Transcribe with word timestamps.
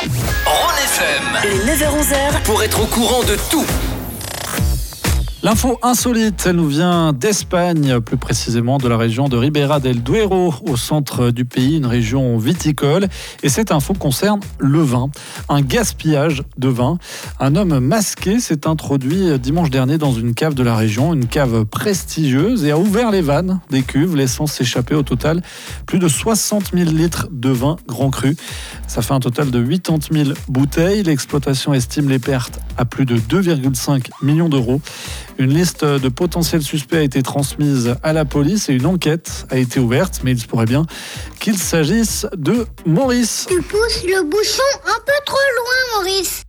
Rhône 0.00 0.78
FM 0.78 1.24
Le 1.44 1.74
9h-11h, 1.74 2.42
pour 2.44 2.62
être 2.62 2.82
au 2.82 2.86
courant 2.86 3.22
de 3.22 3.36
tout. 3.50 3.66
L'info 5.42 5.78
insolite, 5.82 6.44
elle 6.44 6.56
nous 6.56 6.68
vient 6.68 7.14
d'Espagne, 7.14 7.98
plus 8.00 8.18
précisément 8.18 8.76
de 8.76 8.86
la 8.88 8.98
région 8.98 9.30
de 9.30 9.38
Ribera 9.38 9.80
del 9.80 10.02
Duero, 10.02 10.52
au 10.68 10.76
centre 10.76 11.30
du 11.30 11.46
pays, 11.46 11.78
une 11.78 11.86
région 11.86 12.36
viticole. 12.36 13.08
Et 13.42 13.48
cette 13.48 13.72
info 13.72 13.94
concerne 13.94 14.40
le 14.58 14.82
vin, 14.82 15.08
un 15.48 15.62
gaspillage 15.62 16.42
de 16.58 16.68
vin. 16.68 16.98
Un 17.38 17.56
homme 17.56 17.78
masqué 17.78 18.38
s'est 18.38 18.66
introduit 18.66 19.38
dimanche 19.38 19.70
dernier 19.70 19.96
dans 19.96 20.12
une 20.12 20.34
cave 20.34 20.52
de 20.52 20.62
la 20.62 20.76
région, 20.76 21.14
une 21.14 21.26
cave 21.26 21.64
prestigieuse, 21.64 22.66
et 22.66 22.72
a 22.72 22.78
ouvert 22.78 23.10
les 23.10 23.22
vannes 23.22 23.60
des 23.70 23.80
cuves, 23.80 24.14
laissant 24.16 24.46
s'échapper 24.46 24.94
au 24.94 25.02
total 25.02 25.40
plus 25.86 25.98
de 25.98 26.08
60 26.08 26.72
000 26.74 26.90
litres 26.90 27.28
de 27.32 27.48
vin 27.48 27.76
grand 27.88 28.10
cru. 28.10 28.36
Ça 28.86 29.00
fait 29.00 29.14
un 29.14 29.20
total 29.20 29.50
de 29.50 29.64
80 29.64 30.24
000 30.24 30.30
bouteilles. 30.48 31.02
L'exploitation 31.02 31.72
estime 31.72 32.10
les 32.10 32.18
pertes 32.18 32.60
à 32.76 32.84
plus 32.84 33.06
de 33.06 33.16
2,5 33.16 34.10
millions 34.20 34.50
d'euros. 34.50 34.82
Une 35.40 35.54
liste 35.54 35.86
de 35.86 36.10
potentiels 36.10 36.62
suspects 36.62 36.98
a 36.98 37.00
été 37.00 37.22
transmise 37.22 37.94
à 38.02 38.12
la 38.12 38.26
police 38.26 38.68
et 38.68 38.74
une 38.74 38.84
enquête 38.84 39.46
a 39.48 39.56
été 39.56 39.80
ouverte, 39.80 40.20
mais 40.22 40.32
il 40.32 40.38
se 40.38 40.46
pourrait 40.46 40.66
bien 40.66 40.84
qu'il 41.38 41.56
s'agisse 41.56 42.26
de 42.36 42.66
Maurice. 42.84 43.46
Tu 43.48 43.62
pousses 43.62 44.04
le 44.04 44.22
bouchon 44.24 44.62
un 44.84 45.00
peu 45.06 45.12
trop 45.24 45.38
loin, 45.56 46.02
Maurice. 46.02 46.39